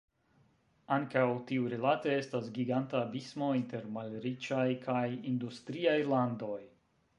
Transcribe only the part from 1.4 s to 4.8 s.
tiurilate estas giganta abismo inter malriĉaj